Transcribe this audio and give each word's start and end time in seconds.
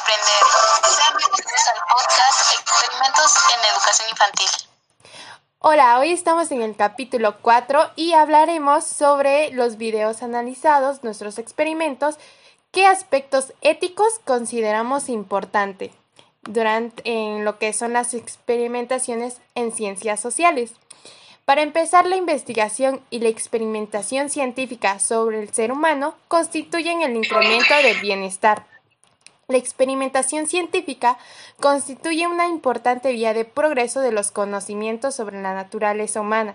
aprender. 0.00 0.40
Podcast 1.88 2.52
Experimentos 2.54 3.36
en 3.54 3.60
Educación 3.72 4.08
Infantil. 4.10 4.46
Hola, 5.58 5.98
hoy 5.98 6.12
estamos 6.12 6.50
en 6.52 6.62
el 6.62 6.76
capítulo 6.76 7.36
4 7.42 7.90
y 7.96 8.12
hablaremos 8.14 8.84
sobre 8.84 9.50
los 9.52 9.76
videos 9.76 10.22
analizados, 10.22 11.04
nuestros 11.04 11.38
experimentos, 11.38 12.16
qué 12.70 12.86
aspectos 12.86 13.52
éticos 13.60 14.20
consideramos 14.24 15.08
importante 15.08 15.92
durante 16.42 17.02
en 17.04 17.44
lo 17.44 17.58
que 17.58 17.72
son 17.72 17.92
las 17.92 18.14
experimentaciones 18.14 19.38
en 19.54 19.72
ciencias 19.72 20.20
sociales. 20.20 20.72
Para 21.44 21.62
empezar, 21.62 22.06
la 22.06 22.16
investigación 22.16 23.04
y 23.10 23.18
la 23.18 23.28
experimentación 23.28 24.30
científica 24.30 24.98
sobre 24.98 25.42
el 25.42 25.52
ser 25.52 25.72
humano 25.72 26.14
constituyen 26.28 27.02
el 27.02 27.16
incremento 27.16 27.74
del 27.82 28.00
bienestar. 28.00 28.69
La 29.50 29.58
experimentación 29.58 30.46
científica 30.46 31.18
constituye 31.58 32.28
una 32.28 32.46
importante 32.46 33.10
vía 33.10 33.34
de 33.34 33.44
progreso 33.44 34.00
de 34.00 34.12
los 34.12 34.30
conocimientos 34.30 35.16
sobre 35.16 35.42
la 35.42 35.54
naturaleza 35.54 36.20
humana. 36.20 36.54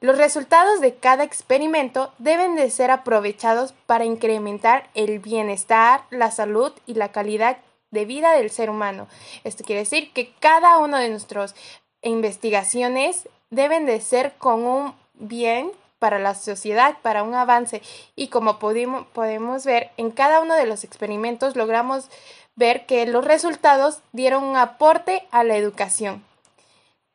Los 0.00 0.18
resultados 0.18 0.80
de 0.80 0.96
cada 0.96 1.22
experimento 1.22 2.12
deben 2.18 2.56
de 2.56 2.70
ser 2.70 2.90
aprovechados 2.90 3.72
para 3.86 4.04
incrementar 4.04 4.90
el 4.94 5.20
bienestar, 5.20 6.02
la 6.10 6.32
salud 6.32 6.72
y 6.86 6.94
la 6.94 7.12
calidad 7.12 7.58
de 7.92 8.04
vida 8.04 8.32
del 8.32 8.50
ser 8.50 8.68
humano. 8.68 9.06
Esto 9.44 9.62
quiere 9.62 9.82
decir 9.82 10.12
que 10.12 10.32
cada 10.40 10.78
una 10.78 10.98
de 10.98 11.10
nuestras 11.10 11.54
investigaciones 12.02 13.28
deben 13.50 13.86
de 13.86 14.00
ser 14.00 14.34
con 14.38 14.66
un 14.66 14.94
bien 15.14 15.70
para 16.04 16.18
la 16.18 16.34
sociedad, 16.34 16.98
para 17.00 17.22
un 17.22 17.32
avance. 17.32 17.80
Y 18.14 18.28
como 18.28 18.58
podemos 18.58 19.64
ver, 19.64 19.90
en 19.96 20.10
cada 20.10 20.40
uno 20.42 20.54
de 20.54 20.66
los 20.66 20.84
experimentos 20.84 21.56
logramos 21.56 22.10
ver 22.56 22.84
que 22.84 23.06
los 23.06 23.24
resultados 23.24 24.00
dieron 24.12 24.44
un 24.44 24.58
aporte 24.58 25.26
a 25.30 25.44
la 25.44 25.56
educación. 25.56 26.22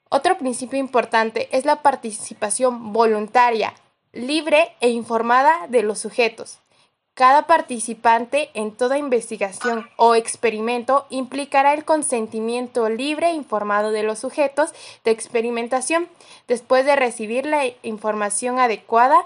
Otro 0.10 0.40
principio 0.40 0.80
importante 0.80 1.56
es 1.56 1.66
la 1.66 1.84
participación 1.84 2.92
voluntaria, 2.92 3.76
libre 4.12 4.76
e 4.82 4.90
informada 4.90 5.68
de 5.68 5.84
los 5.84 6.00
sujetos. 6.00 6.58
Cada 7.20 7.48
participante 7.48 8.50
en 8.54 8.72
toda 8.72 8.98
investigación 8.98 9.90
o 9.98 10.16
experimento 10.16 11.06
implicará 11.10 11.74
el 11.74 11.84
consentimiento 11.84 12.88
libre 12.88 13.28
e 13.28 13.34
informado 13.34 13.92
de 13.92 14.04
los 14.04 14.20
sujetos 14.20 14.70
de 15.04 15.12
experimentación 15.12 16.08
después 16.48 16.86
de 16.86 16.96
recibir 16.96 17.46
la 17.46 17.66
información 17.84 18.58
adecuada 18.58 19.18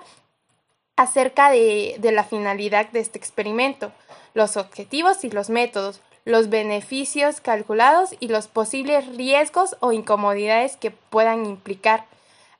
acerca 0.95 1.51
de, 1.51 1.97
de 1.99 2.11
la 2.11 2.23
finalidad 2.23 2.89
de 2.89 2.99
este 2.99 3.19
experimento, 3.19 3.91
los 4.33 4.57
objetivos 4.57 5.23
y 5.23 5.29
los 5.29 5.51
métodos, 5.51 6.01
los 6.25 6.49
beneficios 6.49 7.41
calculados 7.41 8.15
y 8.19 8.29
los 8.29 8.47
posibles 8.47 9.05
riesgos 9.15 9.77
o 9.81 9.91
incomodidades 9.91 10.77
que 10.77 10.89
puedan 10.89 11.45
implicar. 11.45 12.07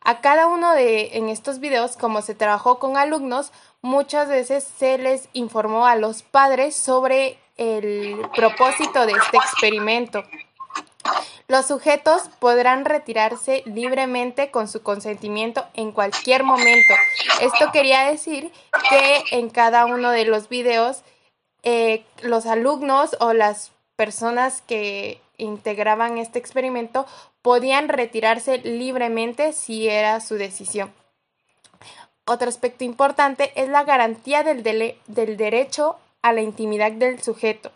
A 0.06 0.20
cada 0.20 0.48
uno 0.48 0.74
de 0.74 1.18
en 1.18 1.30
estos 1.30 1.60
videos, 1.60 1.96
como 1.96 2.22
se 2.22 2.36
trabajó 2.36 2.78
con 2.78 2.98
alumnos, 2.98 3.54
muchas 3.84 4.30
veces 4.30 4.68
se 4.80 4.98
les 4.98 5.30
informó 5.34 5.86
a 5.86 5.96
los 5.96 6.24
padres 6.24 6.76
sobre 6.76 7.38
el 7.58 8.18
propósito 8.36 9.06
de 9.06 9.12
este 9.12 9.38
experimento. 9.38 10.24
Los 11.48 11.68
sujetos 11.68 12.30
podrán 12.40 12.86
retirarse 12.86 13.62
libremente 13.66 14.50
con 14.50 14.68
su 14.68 14.82
consentimiento 14.82 15.68
en 15.76 15.92
cualquier 15.92 16.44
momento. 16.44 16.94
Esto 17.42 17.72
quería 17.72 18.10
decir 18.10 18.52
que 18.90 19.24
en 19.38 19.50
cada 19.50 19.86
uno 19.86 20.10
de 20.12 20.26
los 20.26 20.50
videos 20.50 21.04
eh, 21.62 22.06
los 22.22 22.46
alumnos 22.46 23.16
o 23.20 23.34
las 23.34 23.72
personas 23.98 24.62
que 24.62 25.22
integraban 25.38 26.18
este 26.18 26.40
experimento 26.40 27.06
podían 27.42 27.90
retirarse 27.90 28.60
libremente 28.60 29.52
si 29.52 29.90
era 29.90 30.22
su 30.22 30.36
decisión. 30.36 30.94
Otro 32.26 32.48
aspecto 32.48 32.86
importante 32.86 33.52
es 33.56 33.68
la 33.68 33.84
garantía 33.84 34.44
del, 34.44 34.64
derecho 34.64 35.98
a 36.22 36.32
la 36.32 36.42
intimidad 36.42 36.94
del 36.94 37.22
sujeto. 37.22 37.72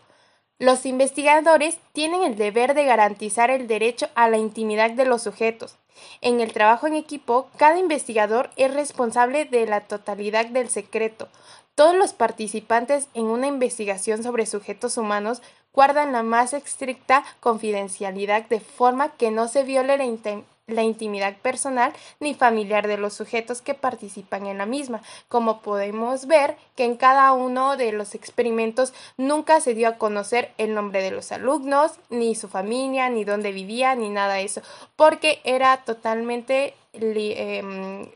Los 0.58 0.86
investigadores 0.86 1.78
tienen 1.92 2.22
el 2.22 2.36
deber 2.36 2.72
de 2.74 2.84
garantizar 2.84 3.50
el 3.50 3.68
derecho 3.68 4.08
a 4.14 4.28
la 4.30 4.38
intimidad 4.38 4.90
de 4.90 5.04
los 5.04 5.22
sujetos. 5.22 5.76
En 6.22 6.40
el 6.40 6.52
trabajo 6.52 6.86
en 6.86 6.94
equipo, 6.94 7.50
cada 7.58 7.78
investigador 7.78 8.50
es 8.56 8.72
responsable 8.72 9.44
de 9.44 9.66
la 9.66 9.82
totalidad 9.82 10.46
del 10.46 10.70
secreto. 10.70 11.28
Todos 11.74 11.94
los 11.94 12.14
participantes 12.14 13.08
en 13.12 13.26
una 13.26 13.46
investigación 13.48 14.22
sobre 14.22 14.46
sujetos 14.46 14.96
humanos 14.96 15.42
guardan 15.72 16.12
la 16.12 16.22
más 16.22 16.54
estricta 16.54 17.22
confidencialidad 17.40 18.48
de 18.48 18.60
forma 18.60 19.10
que 19.10 19.30
no 19.30 19.46
se 19.46 19.62
viole 19.62 19.96
la, 19.96 20.44
la 20.68 20.82
intimidad 20.82 21.36
personal 21.38 21.92
ni 22.20 22.34
familiar 22.34 22.86
de 22.86 22.98
los 22.98 23.14
sujetos 23.14 23.60
que 23.60 23.74
participan 23.74 24.46
en 24.46 24.58
la 24.58 24.66
misma. 24.66 25.02
Como 25.28 25.60
podemos 25.60 26.26
ver 26.26 26.56
que 26.76 26.84
en 26.84 26.96
cada 26.96 27.32
uno 27.32 27.76
de 27.76 27.90
los 27.92 28.14
experimentos 28.14 28.92
nunca 29.16 29.60
se 29.60 29.74
dio 29.74 29.88
a 29.88 29.96
conocer 29.96 30.52
el 30.58 30.74
nombre 30.74 31.02
de 31.02 31.10
los 31.10 31.32
alumnos, 31.32 31.92
ni 32.10 32.34
su 32.34 32.48
familia, 32.48 33.08
ni 33.08 33.24
dónde 33.24 33.50
vivía, 33.50 33.94
ni 33.94 34.10
nada 34.10 34.34
de 34.34 34.44
eso, 34.44 34.62
porque 34.94 35.40
era 35.42 35.78
totalmente 35.78 36.74
em, 36.92 38.06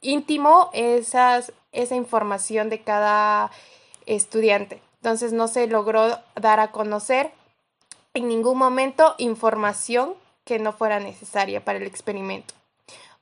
íntimo 0.00 0.70
esa 0.72 1.44
información 1.94 2.70
de 2.70 2.80
cada 2.80 3.50
estudiante. 4.06 4.80
Entonces 4.96 5.32
no 5.32 5.48
se 5.48 5.66
logró 5.66 6.18
dar 6.34 6.60
a 6.60 6.72
conocer 6.72 7.30
en 8.14 8.28
ningún 8.28 8.58
momento 8.58 9.14
información 9.18 10.14
que 10.50 10.58
no 10.58 10.72
fuera 10.72 10.98
necesaria 10.98 11.64
para 11.64 11.78
el 11.78 11.86
experimento. 11.86 12.54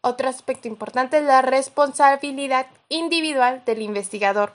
Otro 0.01 0.31
aspecto 0.31 0.67
importante 0.67 1.19
es 1.19 1.25
la 1.25 1.43
responsabilidad 1.43 2.69
individual 2.89 3.63
del 3.67 3.83
investigador. 3.83 4.55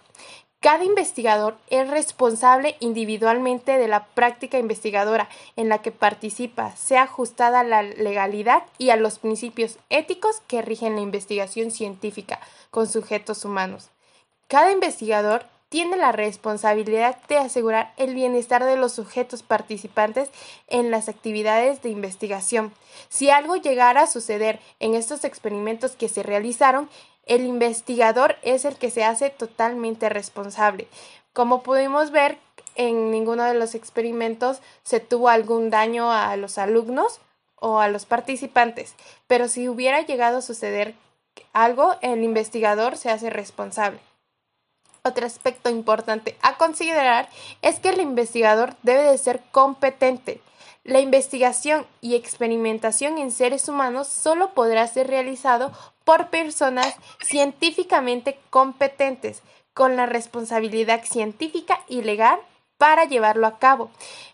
Cada 0.59 0.83
investigador 0.83 1.55
es 1.69 1.87
responsable 1.87 2.75
individualmente 2.79 3.77
de 3.77 3.87
la 3.87 4.05
práctica 4.05 4.57
investigadora 4.57 5.29
en 5.55 5.69
la 5.69 5.83
que 5.83 5.91
participa, 5.91 6.75
sea 6.75 7.03
ajustada 7.03 7.59
a 7.59 7.63
la 7.63 7.83
legalidad 7.83 8.63
y 8.79 8.89
a 8.89 8.95
los 8.95 9.19
principios 9.19 9.77
éticos 9.91 10.41
que 10.47 10.63
rigen 10.63 10.95
la 10.95 11.01
investigación 11.01 11.69
científica 11.69 12.39
con 12.71 12.87
sujetos 12.87 13.45
humanos. 13.45 13.91
Cada 14.47 14.71
investigador 14.71 15.45
tiene 15.73 15.97
la 15.97 16.11
responsabilidad 16.11 17.17
de 17.27 17.39
asegurar 17.39 17.95
el 17.97 18.13
bienestar 18.13 18.63
de 18.63 18.77
los 18.77 18.91
sujetos 18.91 19.41
participantes 19.41 20.29
en 20.67 20.91
las 20.91 21.09
actividades 21.09 21.81
de 21.81 21.89
investigación. 21.89 22.71
Si 23.09 23.31
algo 23.31 23.55
llegara 23.55 24.03
a 24.03 24.07
suceder 24.07 24.59
en 24.79 24.93
estos 24.93 25.23
experimentos 25.23 25.93
que 25.93 26.09
se 26.09 26.21
realizaron, 26.21 26.91
el 27.25 27.47
investigador 27.47 28.35
es 28.43 28.65
el 28.65 28.75
que 28.75 28.91
se 28.91 29.03
hace 29.03 29.31
totalmente 29.31 30.09
responsable. 30.09 30.87
Como 31.33 31.63
pudimos 31.63 32.11
ver, 32.11 32.37
en 32.75 33.09
ninguno 33.09 33.43
de 33.43 33.55
los 33.55 33.73
experimentos 33.73 34.61
se 34.83 34.99
tuvo 34.99 35.29
algún 35.29 35.71
daño 35.71 36.11
a 36.11 36.37
los 36.37 36.59
alumnos 36.59 37.19
o 37.55 37.79
a 37.79 37.87
los 37.87 38.05
participantes, 38.05 38.93
pero 39.25 39.47
si 39.47 39.67
hubiera 39.67 40.01
llegado 40.01 40.37
a 40.37 40.41
suceder 40.43 40.93
algo, 41.51 41.95
el 42.01 42.23
investigador 42.23 42.95
se 42.95 43.09
hace 43.09 43.31
responsable. 43.31 44.12
Otro 45.05 45.25
aspecto 45.25 45.69
importante 45.69 46.37
a 46.41 46.55
considerar 46.55 47.27
es 47.61 47.77
que 47.79 47.89
el 47.89 47.99
investigador 47.99 48.77
debe 48.83 49.03
de 49.03 49.17
ser 49.17 49.41
competente. 49.51 50.39
La 50.85 51.01
investigación 51.01 51.85
y 51.99 52.15
experimentación 52.15 53.17
en 53.17 53.31
seres 53.31 53.67
humanos 53.67 54.07
solo 54.07 54.53
podrá 54.53 54.87
ser 54.87 55.07
realizado 55.07 55.73
por 56.05 56.29
personas 56.29 56.95
científicamente 57.21 58.39
competentes, 58.49 59.41
con 59.73 59.97
la 59.97 60.05
responsabilidad 60.05 61.03
científica 61.03 61.81
y 61.89 62.03
legal 62.03 62.39
para 62.77 63.03
llevarlo 63.03 63.45
a 63.45 63.59
cabo. 63.59 63.91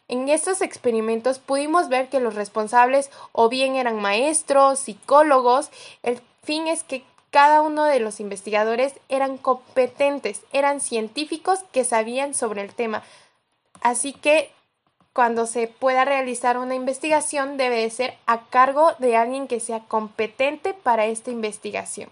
En 0.07 0.30
estos 0.30 0.62
experimentos 0.62 1.39
pudimos 1.39 1.89
ver 1.89 2.10
que 2.10 2.19
los 2.19 2.36
responsables 2.36 3.10
o 3.31 3.50
bien 3.50 3.75
eran 3.75 4.00
maestros, 4.00 4.77
psicólogos, 4.77 5.72
el 6.04 6.22
fin 6.44 6.68
es 6.68 6.83
que 6.83 7.04
cada 7.31 7.61
uno 7.61 7.83
de 7.83 7.99
los 7.99 8.19
investigadores 8.19 8.93
eran 9.07 9.37
competentes, 9.37 10.41
eran 10.51 10.81
científicos 10.81 11.59
que 11.71 11.83
sabían 11.83 12.33
sobre 12.33 12.61
el 12.61 12.73
tema. 12.73 13.03
Así 13.81 14.13
que 14.13 14.51
cuando 15.13 15.45
se 15.45 15.67
pueda 15.67 16.05
realizar 16.05 16.57
una 16.57 16.75
investigación 16.75 17.57
debe 17.57 17.81
de 17.81 17.89
ser 17.89 18.17
a 18.25 18.45
cargo 18.45 18.93
de 18.99 19.15
alguien 19.15 19.47
que 19.47 19.59
sea 19.59 19.81
competente 19.81 20.73
para 20.73 21.05
esta 21.05 21.31
investigación. 21.31 22.09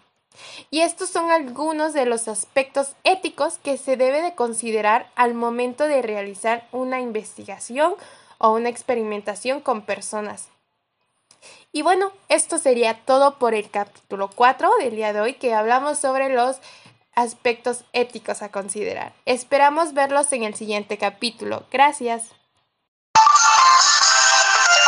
Y 0.69 0.81
estos 0.81 1.09
son 1.09 1.31
algunos 1.31 1.93
de 1.93 2.05
los 2.05 2.27
aspectos 2.27 2.95
éticos 3.03 3.57
que 3.57 3.77
se 3.77 3.97
debe 3.97 4.21
de 4.21 4.35
considerar 4.35 5.09
al 5.15 5.33
momento 5.33 5.85
de 5.85 6.01
realizar 6.01 6.67
una 6.71 7.01
investigación 7.01 7.95
o 8.37 8.51
una 8.51 8.69
experimentación 8.69 9.61
con 9.61 9.81
personas. 9.81 10.49
Y 11.72 11.81
bueno, 11.81 12.12
esto 12.30 12.57
sería 12.57 13.06
todo 13.06 13.38
por 13.38 13.54
el 13.54 13.69
capítulo 13.69 14.30
4 14.34 14.69
del 14.80 14.95
día 14.95 15.13
de 15.13 15.22
hoy 15.22 15.34
que 15.34 15.54
hablamos 15.54 16.00
sobre 16.00 16.30
los 16.30 16.57
aspectos 17.16 17.84
éticos 17.94 18.42
a 18.42 18.51
considerar. 18.51 19.13
Esperamos 19.25 19.94
verlos 19.94 20.31
en 20.34 20.44
el 20.44 20.56
siguiente 20.56 20.98
capítulo. 20.98 21.66
Gracias. 21.72 22.37